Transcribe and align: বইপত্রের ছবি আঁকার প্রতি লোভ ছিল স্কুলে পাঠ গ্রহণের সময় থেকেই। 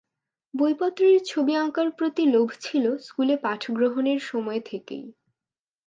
বইপত্রের 0.53 1.17
ছবি 1.25 1.53
আঁকার 1.57 1.87
প্রতি 1.91 2.23
লোভ 2.25 2.49
ছিল 2.59 2.85
স্কুলে 2.97 3.35
পাঠ 3.37 3.61
গ্রহণের 3.71 4.19
সময় 4.21 4.61
থেকেই। 4.65 5.05